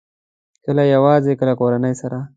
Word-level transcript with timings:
کله 0.65 0.83
یوازې، 0.93 1.31
کله 1.39 1.53
کورنۍ 1.61 1.93
سره 2.01 2.17